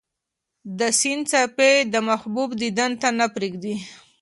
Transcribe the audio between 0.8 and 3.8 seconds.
سیند څپې د محبوب دیدن ته نه پرېږدي.